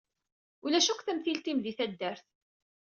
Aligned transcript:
Ulac 0.65 0.87
akk 0.91 1.01
tamtilt-im 1.03 1.59
di 1.61 1.73
taddart. 1.77 2.25